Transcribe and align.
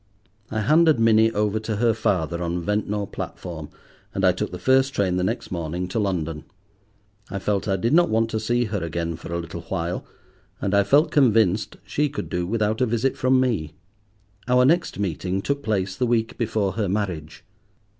I 0.49 0.61
handed 0.61 0.99
Minnie 0.99 1.29
over 1.31 1.59
to 1.59 1.75
her 1.75 1.93
father 1.93 2.41
on 2.41 2.59
Ventnor 2.63 3.05
platform; 3.05 3.69
and 4.15 4.25
I 4.25 4.31
took 4.31 4.49
the 4.49 4.57
first 4.57 4.95
train 4.95 5.17
the 5.17 5.23
next 5.23 5.51
morning, 5.51 5.87
to 5.89 5.99
London. 5.99 6.45
I 7.29 7.37
felt 7.37 7.67
I 7.67 7.75
did 7.75 7.93
not 7.93 8.09
want 8.09 8.31
to 8.31 8.39
see 8.39 8.63
her 8.63 8.83
again 8.83 9.15
for 9.15 9.31
a 9.31 9.37
little 9.37 9.61
while; 9.61 10.03
and 10.59 10.73
I 10.73 10.83
felt 10.83 11.11
convinced 11.11 11.77
she 11.85 12.09
could 12.09 12.29
do 12.31 12.47
without 12.47 12.81
a 12.81 12.87
visit 12.87 13.15
from 13.15 13.39
me. 13.39 13.75
Our 14.47 14.65
next 14.65 14.97
meeting 14.97 15.39
took 15.39 15.61
place 15.61 15.95
the 15.95 16.07
week 16.07 16.35
before 16.35 16.71
her 16.71 16.89
marriage. 16.89 17.43